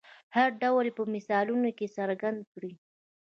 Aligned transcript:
هر 0.35 0.49
ډول 0.61 0.83
یې 0.89 0.93
په 0.97 1.03
مثالونو 1.13 1.69
کې 1.77 1.93
څرګند 1.97 2.39
کړئ. 2.53 2.73